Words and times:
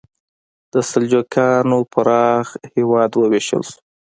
د 0.73 0.75
سلجوقیانو 0.89 1.79
پراخ 1.93 2.47
هېواد 2.75 3.11
وویشل 3.15 3.61
شو. 3.69 3.77